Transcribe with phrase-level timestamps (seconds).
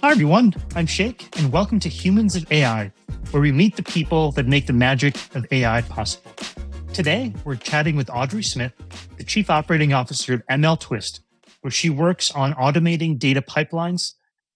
[0.00, 0.54] Hi, everyone.
[0.76, 2.92] I'm Sheikh, and welcome to Humans of AI,
[3.32, 6.30] where we meet the people that make the magic of AI possible.
[6.92, 8.72] Today, we're chatting with Audrey Smith,
[9.16, 11.22] the Chief Operating Officer of ML Twist,
[11.62, 14.12] where she works on automating data pipelines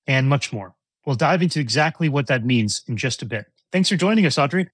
[0.07, 0.77] and much more.
[1.05, 3.47] We'll dive into exactly what that means in just a bit.
[3.73, 4.71] Thanks for joining us, Audrey.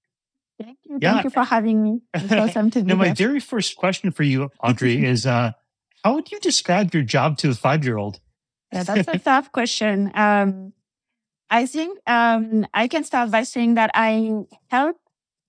[0.61, 0.99] Thank you.
[1.01, 1.13] Yeah.
[1.13, 2.01] Thank you for having me.
[2.13, 5.53] It's awesome to be now, my very first question for you, Audrey, is uh,
[6.03, 8.19] how would you describe your job to a five year old?
[8.71, 10.11] Yeah, that's a tough question.
[10.13, 10.73] Um,
[11.49, 14.97] I think um, I can start by saying that I help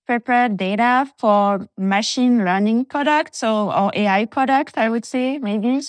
[0.07, 5.81] prepare data for machine learning products so, or AI products, I would say, maybe.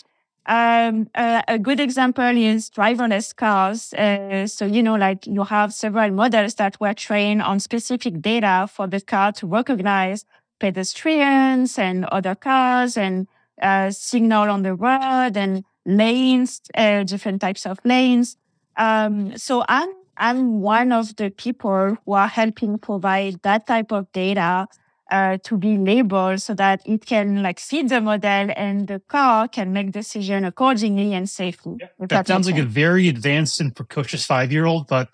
[0.47, 3.95] Um, uh, a good example is driverless cars.
[3.95, 8.69] Uh, so, you know, like you have several models that were trained on specific data
[8.71, 10.25] for the car to recognize
[10.61, 13.29] pedestrians and other cars and
[13.63, 18.37] uh, signal on the road and lanes, uh, different types of lanes.
[18.77, 24.11] Um, so I'm I'm one of the people who are helping provide that type of
[24.13, 24.69] data
[25.11, 29.49] uh, to be labeled so that it can like feed the model and the car
[29.49, 31.77] can make decision accordingly and safely.
[31.81, 32.67] Yeah, that, that sounds like sense.
[32.67, 35.09] a very advanced and precocious five year old, but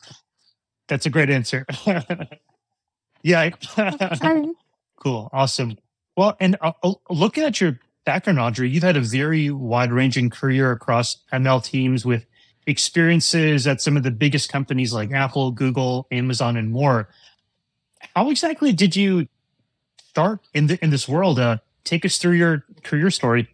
[0.88, 1.66] that's a great answer.
[3.22, 3.50] yeah.
[5.00, 5.28] cool.
[5.32, 5.76] Awesome.
[6.16, 10.30] Well, and uh, uh, looking at your background, Audrey, you've had a very wide ranging
[10.30, 12.24] career across ML teams with
[12.66, 17.10] experiences at some of the biggest companies like Apple, Google, Amazon, and more.
[18.16, 19.28] How exactly did you
[20.08, 21.38] start in the in this world?
[21.38, 23.46] Uh, take us through your career story.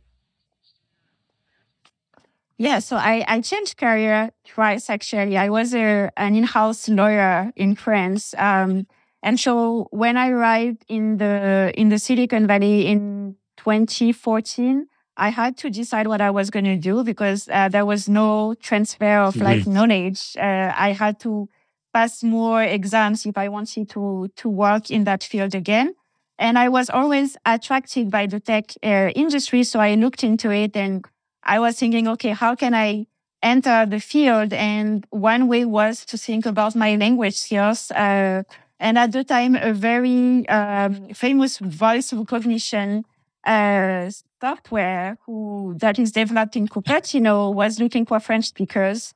[2.57, 5.37] Yeah, so I, I changed career twice actually.
[5.37, 8.35] I was a, an in-house lawyer in France.
[8.39, 8.87] Um,
[9.21, 15.57] and so when I arrived in the in the Silicon Valley in 2014, I had
[15.59, 19.37] to decide what I was going to do because uh, there was no transfer of
[19.37, 19.73] like mm-hmm.
[19.73, 20.37] knowledge.
[20.37, 21.49] Uh, I had to
[21.93, 25.95] pass more exams if I wanted to to work in that field again.
[26.37, 30.77] And I was always attracted by the tech uh, industry, so I looked into it
[30.77, 31.05] and
[31.45, 33.07] I was thinking, okay, how can I
[33.41, 34.53] enter the field?
[34.53, 37.93] And one way was to think about my language skills.
[37.93, 38.43] Uh,
[38.81, 43.05] and at the time, a very um, famous voice recognition
[43.47, 44.11] uh,
[44.41, 49.15] software who that is developed in Cupertino was looking for French speakers.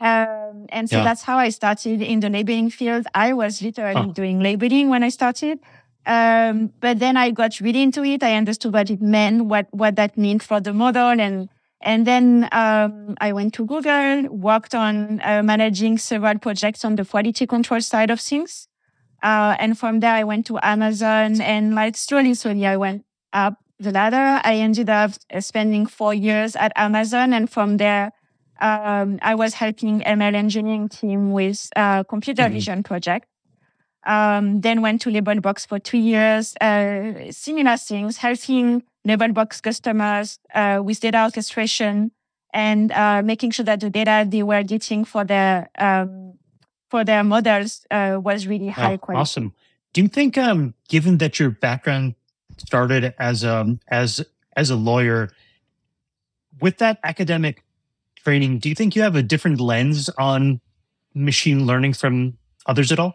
[0.00, 1.04] Um, and so yeah.
[1.04, 3.06] that's how I started in the labeling field.
[3.14, 4.12] I was literally oh.
[4.12, 5.60] doing labeling when I started.
[6.04, 8.22] Um, but then I got really into it.
[8.24, 11.20] I understood what it meant, what, what that meant for the model.
[11.20, 11.48] And,
[11.80, 17.04] and then, um, I went to Google, worked on uh, managing several projects on the
[17.04, 18.66] quality control side of things.
[19.22, 23.61] Uh, and from there, I went to Amazon and like slowly, slowly, I went up
[23.82, 24.40] the ladder.
[24.44, 27.32] I ended up uh, spending four years at Amazon.
[27.32, 28.12] And from there,
[28.60, 32.54] um, I was helping ML engineering team with a computer mm-hmm.
[32.54, 33.26] vision project.
[34.04, 40.80] Um, then went to Labelbox for two years, uh, similar things, helping Labelbox customers uh,
[40.82, 42.10] with data orchestration
[42.52, 46.34] and uh, making sure that the data they were getting for their um,
[46.90, 49.20] for their models uh, was really high quality.
[49.20, 49.54] Awesome.
[49.92, 52.14] Do you think, um, given that your background
[52.58, 54.24] started as a um, as
[54.56, 55.30] as a lawyer,
[56.60, 57.64] with that academic
[58.24, 60.60] training, do you think you have a different lens on
[61.14, 62.36] machine learning from
[62.66, 63.14] others at all?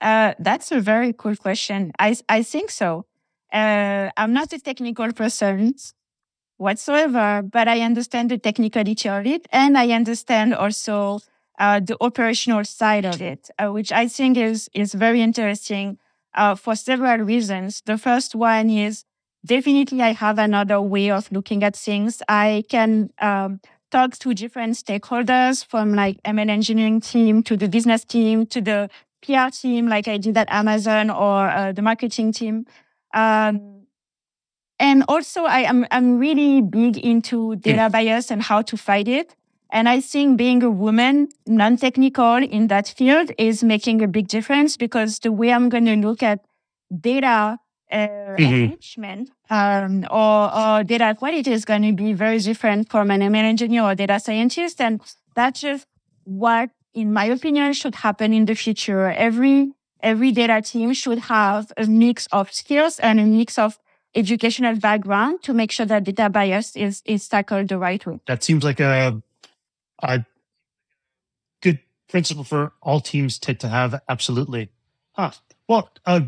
[0.00, 1.92] Uh, that's a very cool question.
[1.98, 3.06] I I think so.
[3.52, 5.74] Uh, I'm not a technical person
[6.56, 11.20] whatsoever, but I understand the technicality of it, and I understand also
[11.58, 15.98] uh, the operational side of it, uh, which I think is is very interesting
[16.34, 17.82] uh, for several reasons.
[17.84, 19.04] The first one is
[19.44, 22.22] definitely I have another way of looking at things.
[22.28, 23.60] I can um,
[23.90, 28.90] talk to different stakeholders from like ML engineering team to the business team to the
[29.24, 32.66] PR team, like I did at Amazon or uh, the marketing team.
[33.14, 33.86] Um,
[34.78, 39.36] and also I am I'm really big into data bias and how to fight it.
[39.72, 44.76] And I think being a woman, non-technical in that field is making a big difference
[44.76, 46.40] because the way I'm going to look at
[47.00, 47.58] data
[47.90, 48.42] uh, mm-hmm.
[48.42, 53.44] enrichment um, or, or, data quality is going to be very different from an ML
[53.44, 54.80] engineer or data scientist.
[54.80, 55.00] And
[55.34, 55.86] that's just
[56.24, 59.10] what, in my opinion, should happen in the future.
[59.10, 63.78] Every, every data team should have a mix of skills and a mix of
[64.14, 68.20] educational background to make sure that data bias is, is tackled the right way.
[68.26, 69.22] That seems like a
[70.02, 70.24] a
[71.60, 71.78] good
[72.08, 74.00] principle for all teams to, to have.
[74.08, 74.70] Absolutely.
[75.12, 75.32] Huh.
[75.68, 76.22] Well, uh,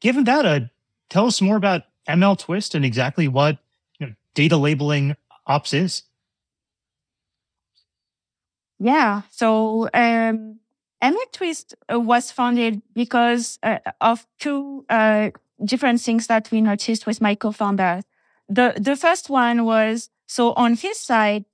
[0.00, 0.60] given that, uh,
[1.08, 3.58] tell us more about ML Twist and exactly what
[3.98, 6.02] you know, data labeling ops is.
[8.78, 9.22] Yeah.
[9.30, 10.60] So um,
[11.02, 15.30] MLTwist uh, was founded because uh, of two uh,
[15.64, 18.02] different things that we noticed with my co-founder.
[18.48, 21.44] The the first one was so on his side,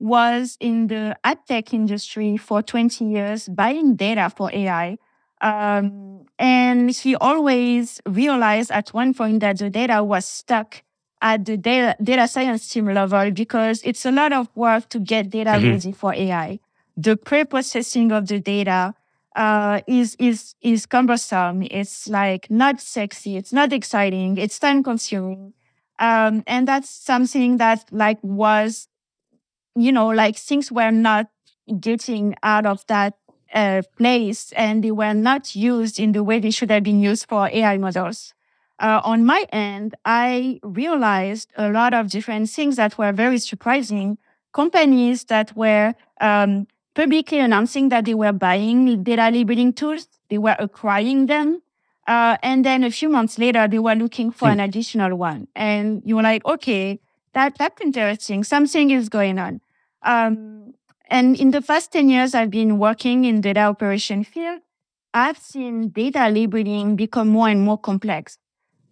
[0.00, 4.98] was in the ad tech industry for 20 years, buying data for AI.
[5.40, 10.82] Um, and he always realized at one point that the data was stuck
[11.20, 15.30] at the data, data science team level because it's a lot of work to get
[15.30, 15.70] data mm-hmm.
[15.70, 16.60] ready for AI.
[16.96, 18.94] The pre-processing of the data
[19.36, 21.62] uh, is is is cumbersome.
[21.62, 23.36] It's like not sexy.
[23.36, 24.36] It's not exciting.
[24.36, 25.54] It's time consuming,
[26.00, 28.87] um, and that's something that like was,
[29.74, 31.26] you know, like things were not
[31.80, 33.14] getting out of that
[33.54, 37.28] uh, place, and they were not used in the way they should have been used
[37.28, 38.34] for AI models.
[38.80, 44.18] Uh, on my end, I realized a lot of different things that were very surprising.
[44.52, 50.56] Companies that were um, publicly announcing that they were buying data labeling tools, they were
[50.58, 51.60] acquiring them.
[52.06, 55.48] Uh, and then a few months later, they were looking for an additional one.
[55.54, 57.00] And you were like, okay,
[57.38, 58.44] that, that's interesting.
[58.44, 59.60] Something is going on.
[60.02, 60.74] Um,
[61.08, 64.60] and in the past 10 years, I've been working in the data operation field.
[65.14, 68.38] I've seen data labeling become more and more complex.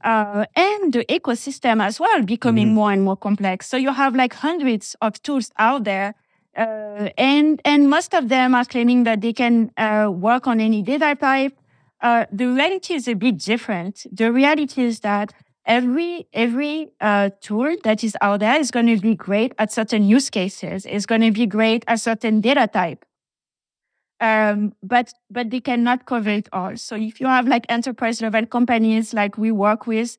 [0.02, 2.75] Uh, and the ecosystem as well becoming mm-hmm.
[2.75, 3.69] more and more complex.
[3.69, 6.14] So you have like hundreds of tools out there
[6.56, 10.82] uh, and and most of them are claiming that they can uh, work on any
[10.82, 11.54] data type.
[12.00, 14.06] Uh, the reality is a bit different.
[14.10, 15.34] The reality is that
[15.66, 20.04] every every uh, tool that is out there is going to be great at certain
[20.04, 20.86] use cases.
[20.86, 23.04] It's going to be great at certain data type.
[24.18, 26.76] Um, but but they cannot cover it all.
[26.76, 30.16] So if you have like enterprise level companies like we work with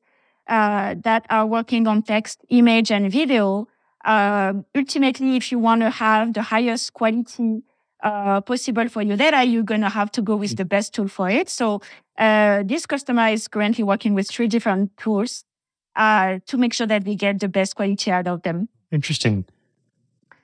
[0.48, 3.66] uh, that are working on text, image, and video,
[4.04, 7.62] uh, ultimately, if you want to have the highest quality
[8.02, 11.08] uh, possible for your data, you're going to have to go with the best tool
[11.08, 11.48] for it.
[11.48, 11.80] So
[12.18, 15.44] uh, this customer is currently working with three different tools
[15.96, 18.68] uh, to make sure that we get the best quality out of them.
[18.92, 19.44] Interesting.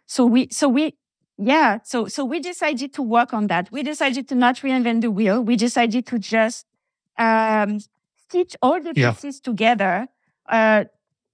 [0.06, 0.94] So we, so we,
[1.36, 3.70] yeah, so so we decided to work on that.
[3.72, 5.42] We decided to not reinvent the wheel.
[5.42, 6.66] We decided to just
[7.18, 7.80] um,
[8.16, 9.50] stitch all the pieces yeah.
[9.50, 10.08] together
[10.48, 10.84] uh,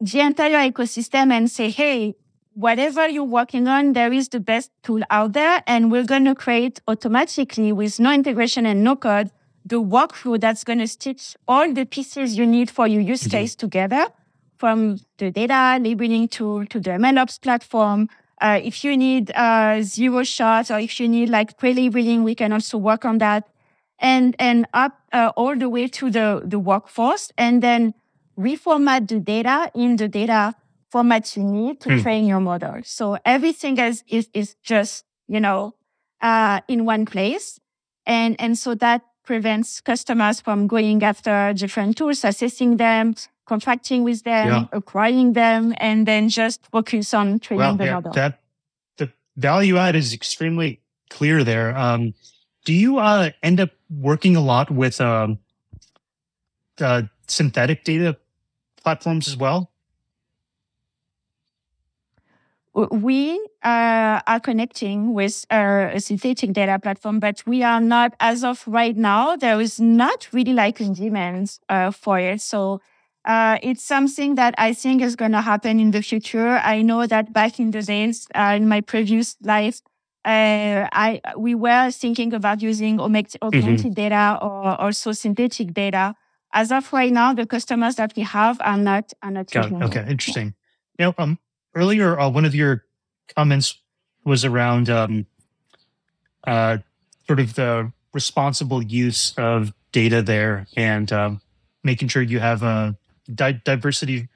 [0.00, 2.14] the entire ecosystem and say, hey,
[2.54, 5.62] whatever you're working on, there is the best tool out there.
[5.66, 9.30] And we're going to create automatically with no integration and no code,
[9.64, 13.54] the workflow that's going to stitch all the pieces you need for your use case
[13.54, 13.66] mm-hmm.
[13.66, 14.06] together
[14.58, 18.08] from the data labeling tool to the MLOps platform.
[18.40, 22.52] Uh, if you need uh, zero shots or if you need like pre-labeling, we can
[22.52, 23.48] also work on that
[23.98, 27.30] and, and up uh, all the way to the, the workforce.
[27.36, 27.94] And then
[28.38, 30.54] reformat the data in the data
[30.90, 32.00] format you need to hmm.
[32.00, 32.80] train your model.
[32.84, 35.74] So everything is, is, is just, you know,
[36.20, 37.60] uh, in one place.
[38.06, 43.14] And, and so that prevents customers from going after different tools, assessing them,
[43.46, 44.64] contracting with them, yeah.
[44.72, 48.12] acquiring them, and then just focus on training well, the yeah, model.
[48.12, 48.40] That
[48.96, 50.80] the value add is extremely
[51.10, 51.76] clear there.
[51.78, 52.12] Um,
[52.64, 55.38] do you uh, end up working a lot with um,
[56.80, 58.16] uh, synthetic data
[58.82, 59.69] platforms as well?
[62.90, 68.62] We uh, are connecting with a synthetic data platform, but we are not, as of
[68.66, 72.40] right now, there is not really like a demand uh, for it.
[72.40, 72.80] So
[73.24, 76.60] uh, it's something that I think is going to happen in the future.
[76.62, 79.80] I know that back in the days, uh, in my previous life,
[80.24, 83.36] uh, I we were thinking about using mm-hmm.
[83.42, 83.90] augmented mm-hmm.
[83.92, 86.14] data or also synthetic data
[86.52, 89.54] as of right now, the customers that we have are not are not.
[89.54, 90.54] Okay, interesting.
[90.98, 91.06] Yeah.
[91.06, 91.38] You know, um,
[91.74, 92.84] earlier uh, one of your
[93.36, 93.78] comments
[94.24, 95.26] was around um,
[96.46, 96.78] uh,
[97.26, 101.40] sort of the responsible use of data there and um,
[101.84, 102.92] making sure you have a uh,
[103.34, 104.28] di- diversity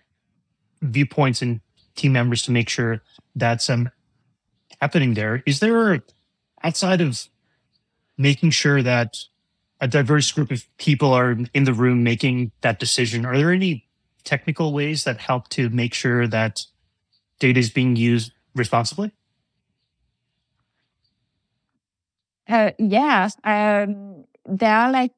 [0.83, 1.61] viewpoints and
[1.97, 3.03] team members to make sure
[3.37, 3.91] that's um,
[4.81, 5.43] happening there.
[5.47, 6.03] Is there
[6.63, 7.29] outside of
[8.17, 9.17] making sure that
[9.81, 13.87] a diverse group of people are in the room making that decision, are there any
[14.25, 16.65] technical ways that help to make sure that
[17.39, 19.13] data is being used responsibly?
[22.49, 25.13] Uh, yeah, um, there are like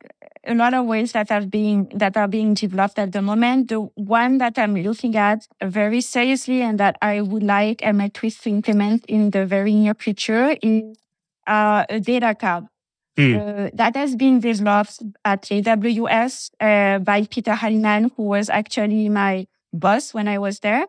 [0.46, 3.68] a lot of ways that are being that are being developed at the moment.
[3.68, 8.50] The one that I'm looking at very seriously and that I would like MLTwist to
[8.50, 10.96] implement in the very near future is
[11.46, 12.66] uh, a data card.
[13.16, 13.66] Mm.
[13.66, 19.46] Uh, that has been developed at AWS uh, by Peter Hallinan, who was actually my
[19.72, 20.86] boss when I was there.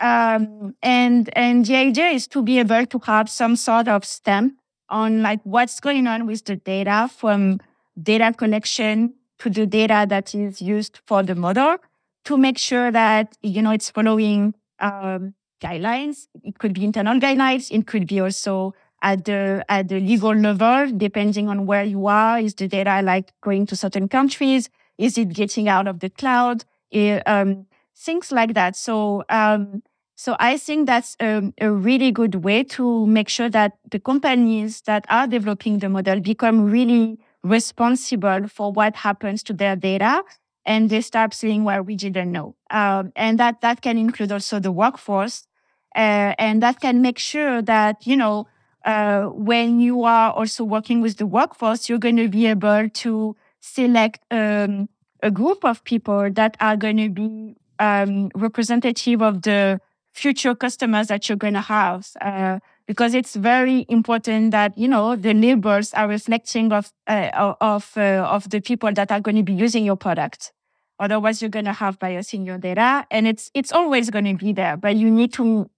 [0.00, 4.58] Um, and and the idea is to be able to have some sort of stamp
[4.88, 7.60] on like what's going on with the data from
[8.00, 11.76] data collection to the data that is used for the model
[12.24, 16.28] to make sure that you know it's following um, guidelines.
[16.42, 17.70] It could be internal guidelines.
[17.70, 22.38] It could be also at the at the legal level, depending on where you are.
[22.38, 24.68] Is the data like going to certain countries?
[24.98, 26.64] Is it getting out of the cloud?
[26.90, 28.76] It, um, things like that.
[28.76, 29.82] So um,
[30.18, 34.80] so I think that's a, a, really good way to make sure that the companies
[34.82, 40.22] that are developing the model become really responsible for what happens to their data
[40.64, 42.56] and they start seeing where we didn't know.
[42.70, 45.46] Um, and that, that can include also the workforce.
[45.94, 48.48] Uh, and that can make sure that, you know,
[48.86, 53.36] uh, when you are also working with the workforce, you're going to be able to
[53.60, 54.88] select um,
[55.22, 59.80] a group of people that are going to be um, representative of the
[60.12, 62.08] future customers that you're going to have.
[62.20, 67.92] Uh, because it's very important that you know the labels are reflecting of uh, of
[67.96, 70.52] uh, of the people that are going to be using your product.
[70.98, 74.34] Otherwise, you're going to have bias in your data, and it's it's always going to
[74.34, 74.76] be there.
[74.76, 75.68] But you need to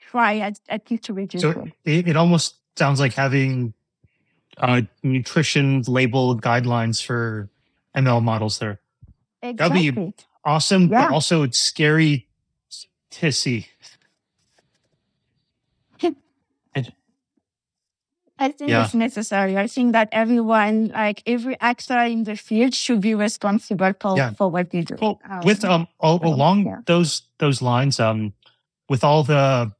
[0.00, 2.08] try at, at least to reduce so it.
[2.08, 3.72] It almost sounds like having
[4.58, 7.48] uh, nutrition label guidelines for
[7.96, 8.80] ML models there.
[9.42, 9.90] Exactly.
[9.90, 10.14] That'd be
[10.48, 11.06] awesome, yeah.
[11.08, 12.26] but also it's scary
[13.10, 13.66] to see.
[18.40, 18.84] I think yeah.
[18.84, 19.58] it's necessary.
[19.58, 24.32] I think that everyone, like every actor in the field, should be responsible for, yeah.
[24.32, 24.96] for what they do.
[25.00, 26.80] Well, um, with um all, along yeah.
[26.86, 28.32] those those lines, um,
[28.88, 29.72] with all the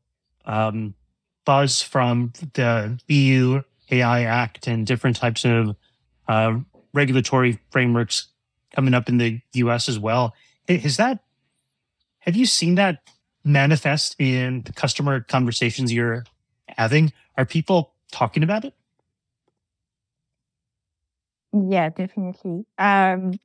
[0.45, 0.95] um
[1.45, 5.77] buzz from the EU AI Act and different types of
[6.27, 6.59] uh,
[6.93, 8.27] regulatory frameworks
[8.75, 9.89] coming up in the U.S.
[9.89, 10.35] as well,
[10.69, 11.21] is that
[12.21, 13.01] have you seen that
[13.45, 16.25] manifest in the customer conversations you're
[16.69, 17.13] having?
[17.37, 18.75] Are people talking about it?
[21.53, 22.67] Yeah, definitely.
[22.77, 23.39] Um,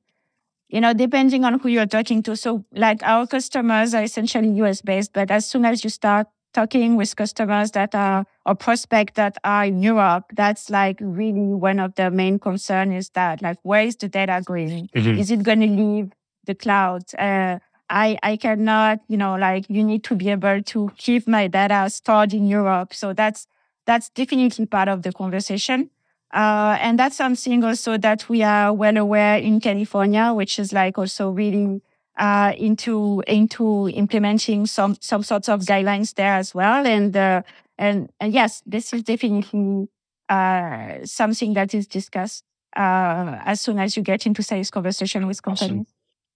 [0.68, 2.36] you know, depending on who you're talking to.
[2.36, 6.98] So, like our customers are essentially US based, but as soon as you start talking
[6.98, 11.96] with customers that are or prospects that are in Europe, that's like really one of
[11.96, 14.90] the main concern is that like where is the data going?
[14.96, 15.20] Mm-hmm.
[15.20, 16.12] Is it going to leave
[16.46, 17.04] the cloud?
[17.18, 17.60] Uh,
[17.90, 21.90] I I cannot, you know, like you need to be able to keep my data
[21.90, 22.94] stored in Europe.
[22.94, 23.48] So that's
[23.86, 25.90] that's definitely part of the conversation.
[26.34, 30.98] Uh, and that's something also that we are well aware in California, which is like
[30.98, 31.82] also really
[32.18, 36.86] uh, into into implementing some some sorts of guidelines there as well.
[36.88, 37.44] And uh,
[37.78, 39.90] and, and yes, this is definitely
[40.30, 42.44] uh, something that is discussed
[42.76, 45.72] uh, as soon as you get into sales conversation with companies.
[45.72, 45.88] Awesome.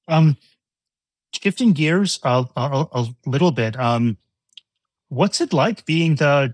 [0.07, 0.37] Um,
[1.33, 4.17] shifting gears a, a, a little bit, um,
[5.09, 6.53] what's it like being the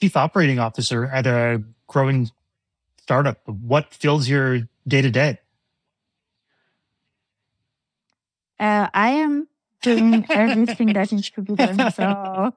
[0.00, 2.30] chief operating officer at a growing
[3.02, 3.46] startup?
[3.46, 5.38] What fills your day to day?
[8.58, 9.48] I am
[9.82, 11.90] doing everything that needs to be done.
[11.92, 12.54] So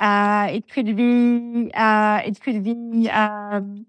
[0.00, 3.86] uh, it could be uh, it could be um,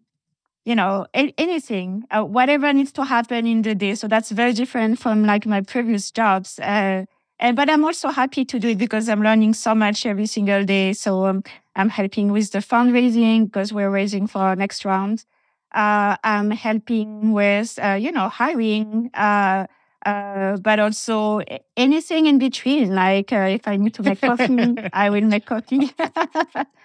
[0.65, 3.95] you know anything, uh, whatever needs to happen in the day.
[3.95, 6.60] So that's very different from like my previous jobs.
[6.60, 7.05] Uh,
[7.39, 10.65] and but I'm also happy to do it because I'm learning so much every single
[10.65, 10.93] day.
[10.93, 11.43] So um,
[11.75, 15.25] I'm helping with the fundraising because we're raising for our next round.
[15.74, 19.67] Uh, I'm helping with uh, you know hiring, uh,
[20.05, 21.41] uh but also
[21.77, 22.95] anything in between.
[22.95, 25.91] Like uh, if I need to make coffee, I will make coffee.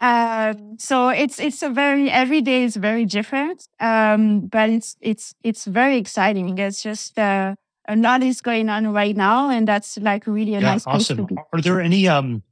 [0.00, 5.34] um, so it's it's a very every day is very different, um, but it's it's
[5.42, 6.56] it's very exciting.
[6.58, 7.54] It's just uh,
[7.86, 11.16] a lot is going on right now, and that's like really a yeah, nice awesome.
[11.16, 11.40] place to be.
[11.52, 12.42] Are there any um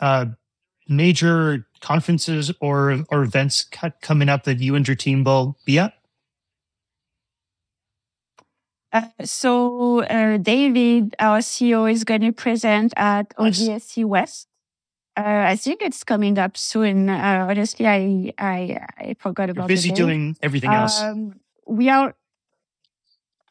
[0.00, 0.26] uh
[0.88, 3.66] major conferences or or events
[4.00, 5.92] coming up that you and your team will be at?
[8.92, 13.36] Uh, so uh, David, our CEO, is going to present at.
[13.36, 14.49] ODSC West.
[15.20, 17.08] Uh, I think it's coming up soon.
[17.08, 19.62] Uh, honestly, I I I forgot about.
[19.62, 21.02] You're busy doing everything else.
[21.02, 21.34] Um,
[21.66, 22.14] we are.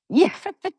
[0.09, 0.33] Yeah,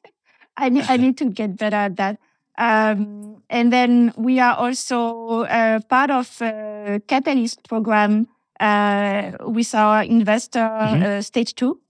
[0.56, 2.18] I need, I need to get better at that.
[2.58, 8.26] Um, and then we are also uh, part of a Catalyst program
[8.58, 11.02] uh, with our investor mm-hmm.
[11.02, 11.80] uh, stage two.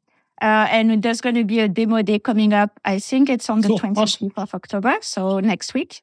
[0.42, 2.78] Uh, and there's going to be a demo day coming up.
[2.84, 3.78] I think it's on the cool.
[3.78, 4.32] 25th awesome.
[4.36, 6.02] of October, so next week.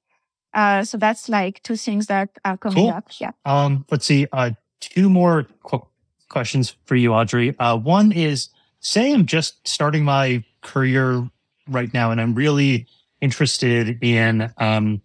[0.58, 2.90] Uh, so that's like two things that are coming cool.
[2.90, 3.08] up.
[3.20, 3.32] Yeah.
[3.46, 4.26] Um, let's see.
[4.34, 5.86] Uh, two more qu-
[6.30, 7.52] questions for you, Audrey.
[7.52, 8.50] one is
[8.80, 11.30] say I'm just starting my career
[11.70, 12.88] right now, and I'm really
[13.22, 15.02] interested in um,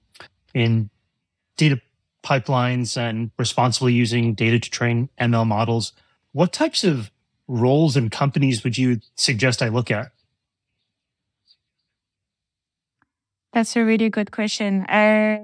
[0.54, 0.90] in
[1.56, 1.80] data
[2.22, 5.92] pipelines and responsibly using data to train ML models,
[6.32, 7.10] what types of
[7.48, 10.12] roles and companies would you suggest I look at?
[13.52, 14.82] That's a really good question.
[14.86, 15.38] Uh,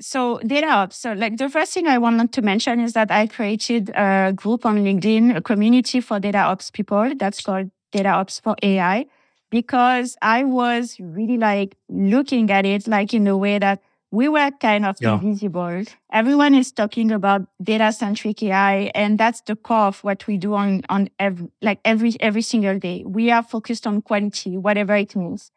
[0.00, 0.96] so data ops.
[0.96, 4.64] So like the first thing I wanted to mention is that I created a group
[4.64, 9.06] on LinkedIn, a community for data ops people that's called Data Ops for AI,
[9.50, 14.50] because I was really like looking at it like in a way that we were
[14.60, 15.14] kind of yeah.
[15.14, 15.84] invisible.
[16.12, 20.54] Everyone is talking about data centric AI, and that's the core of what we do
[20.54, 23.04] on on every, like every every single day.
[23.06, 25.50] We are focused on quality, whatever it means.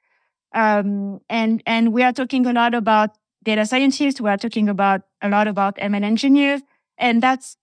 [0.53, 4.19] Um, and and we are talking a lot about data scientists.
[4.21, 6.61] We are talking about a lot about ML engineers,
[6.97, 7.57] and that's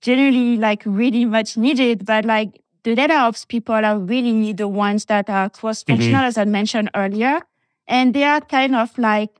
[0.00, 2.04] generally like really much needed.
[2.04, 6.28] But like the data ops people are really the ones that are cross functional, mm-hmm.
[6.28, 7.40] as I mentioned earlier,
[7.86, 9.30] and they are kind of like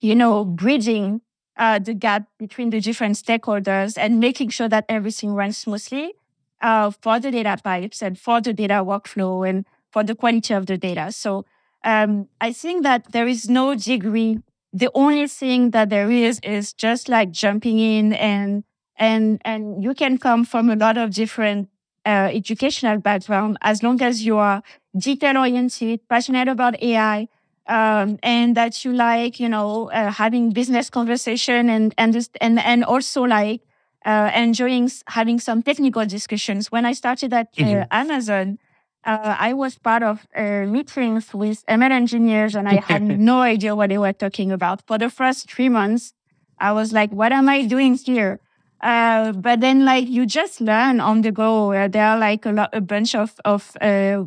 [0.00, 1.20] you know, bridging
[1.56, 6.14] uh, the gap between the different stakeholders and making sure that everything runs smoothly
[6.62, 10.66] uh, for the data pipes and for the data workflow and for the quality of
[10.66, 11.10] the data.
[11.10, 11.44] So
[11.88, 14.38] um, I think that there is no degree.
[14.74, 18.64] The only thing that there is is just like jumping in and
[18.98, 21.70] and and you can come from a lot of different
[22.04, 24.62] uh, educational background as long as you are
[24.98, 27.26] detail oriented, passionate about AI,
[27.68, 32.58] um, and that you like, you know, uh, having business conversation and and just, and
[32.58, 33.62] and also like
[34.04, 36.70] uh, enjoying having some technical discussions.
[36.70, 37.82] When I started at uh, mm-hmm.
[37.90, 38.58] Amazon,
[39.04, 43.74] uh, I was part of uh, meetings with ML engineers, and I had no idea
[43.74, 44.82] what they were talking about.
[44.86, 46.12] For the first three months,
[46.58, 48.40] I was like, "What am I doing here?"
[48.80, 51.72] Uh, but then like you just learn on the go.
[51.88, 53.76] there are like a lot, a bunch of of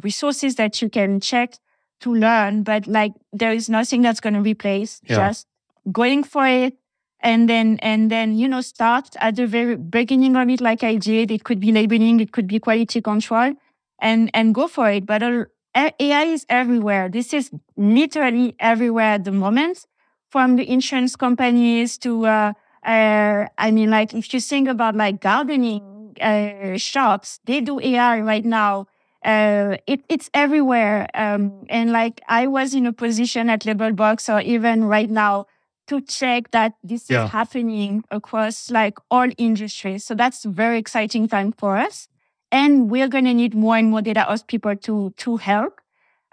[0.04, 1.56] resources that you can check
[2.02, 5.16] to learn, but like there is nothing that's going to replace yeah.
[5.16, 5.48] just
[5.92, 6.78] going for it.
[7.24, 10.96] And then, and then, you know, start at the very beginning of it, like I
[10.96, 11.30] did.
[11.30, 13.54] It could be labeling, it could be quality control
[14.02, 15.06] and, and go for it.
[15.06, 15.24] But
[15.74, 17.08] AI is everywhere.
[17.08, 19.86] This is literally everywhere at the moment
[20.30, 22.54] from the insurance companies to, uh,
[22.86, 28.20] uh, I mean, like if you think about like gardening, uh, shops, they do AI
[28.20, 28.88] right now
[29.24, 31.08] uh, it, it's everywhere.
[31.14, 35.46] Um, and like I was in a position at Labelbox or even right now
[35.88, 37.26] to check that this yeah.
[37.26, 40.04] is happening across like all industries.
[40.06, 42.08] So that's a very exciting time for us.
[42.52, 45.80] And we're going to need more and more data ops people to, to help.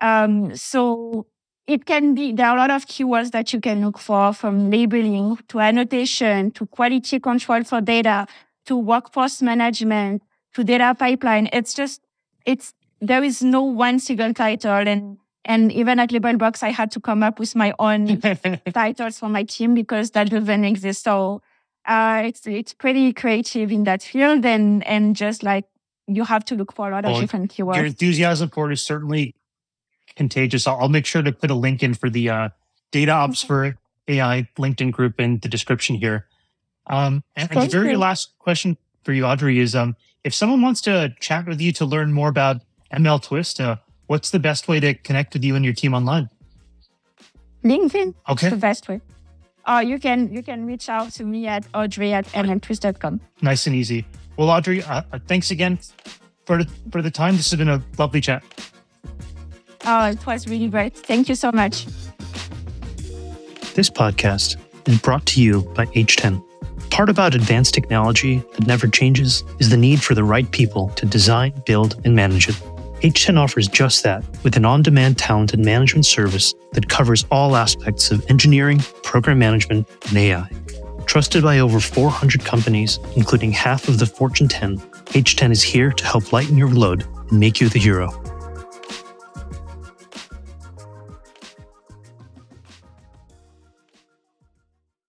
[0.01, 1.27] Um, so
[1.67, 4.71] it can be, there are a lot of keywords that you can look for from
[4.71, 8.27] labeling to annotation to quality control for data
[8.67, 10.23] to workforce management
[10.55, 11.49] to data pipeline.
[11.53, 12.01] It's just,
[12.45, 17.01] it's there is no one single title and and even at Labelbox, I had to
[17.01, 18.21] come up with my own
[18.75, 21.05] titles for my team because that doesn't exist.
[21.05, 21.41] So
[21.87, 25.65] uh, it's it's pretty creative in that field, and and just like
[26.09, 27.77] you have to look for a lot of different keywords.
[27.77, 29.35] Your enthusiasm for it is certainly
[30.17, 30.67] contagious.
[30.67, 32.49] I'll, I'll make sure to put a link in for the uh,
[32.91, 33.77] data ops for
[34.09, 36.27] AI LinkedIn group in the description here.
[36.87, 39.95] Um, and, and the very last question for you, Audrey, is um,
[40.25, 44.31] if someone wants to chat with you to learn more about ML Twist, uh, what's
[44.31, 46.31] the best way to connect with you and your team online?
[47.63, 48.15] LinkedIn.
[48.29, 48.49] Okay.
[48.49, 49.01] the best way.
[49.67, 53.21] Uh, you can you can reach out to me at audrey at mltwist.com.
[53.43, 54.07] Nice and easy.
[54.39, 55.79] Well, Audrey, uh, uh, thanks again
[56.47, 57.37] for the, for the time.
[57.37, 58.43] This has been a lovely chat.
[59.85, 60.97] Oh, it was really great.
[60.97, 61.85] Thank you so much.
[63.75, 64.57] This podcast
[64.89, 66.43] is brought to you by H10
[66.99, 71.07] part about advanced technology that never changes is the need for the right people to
[71.07, 72.57] design, build, and manage it.
[73.03, 77.55] H10 offers just that with an on demand talent and management service that covers all
[77.55, 80.51] aspects of engineering, program management, and AI.
[81.09, 86.05] Trusted by over 400 companies, including half of the Fortune 10, H10 is here to
[86.05, 88.28] help lighten your load and make you the hero.